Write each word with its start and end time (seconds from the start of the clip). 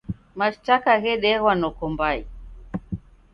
Mashtaka 0.39 0.91
ghedeghwa 1.03 1.53
noko 1.61 1.83
mbai. 1.93 2.19